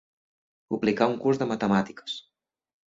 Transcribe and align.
Publicar 0.75 1.09
un 1.13 1.21
curs 1.27 1.43
de 1.43 1.49
matemàtiques. 1.55 2.21